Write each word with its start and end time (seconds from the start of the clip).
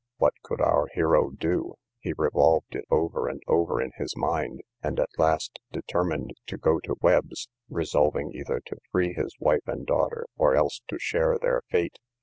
What 0.17 0.33
could 0.41 0.61
our 0.61 0.87
hero 0.95 1.29
do? 1.29 1.75
he 1.99 2.13
revolved 2.17 2.73
it 2.75 2.85
over 2.89 3.27
and 3.27 3.39
over 3.47 3.79
in 3.79 3.91
his 3.97 4.15
mind, 4.17 4.61
and 4.81 4.99
at 4.99 5.11
last 5.19 5.59
determined 5.71 6.33
to 6.47 6.57
go 6.57 6.79
to 6.85 6.95
Webb's, 7.03 7.49
resolving 7.69 8.31
either 8.33 8.59
to 8.65 8.77
free 8.91 9.13
his 9.13 9.35
wife 9.39 9.67
and 9.67 9.85
daughter, 9.85 10.25
or 10.35 10.55
else 10.55 10.81
to 10.87 10.97
share 10.97 11.37
their 11.37 11.61
fate. 11.69 11.99